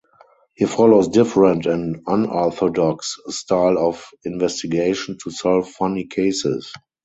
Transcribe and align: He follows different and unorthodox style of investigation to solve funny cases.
He 0.55 0.65
follows 0.65 1.09
different 1.09 1.67
and 1.67 2.01
unorthodox 2.07 3.17
style 3.27 3.77
of 3.77 4.03
investigation 4.23 5.19
to 5.23 5.29
solve 5.29 5.69
funny 5.69 6.05
cases. 6.05 6.73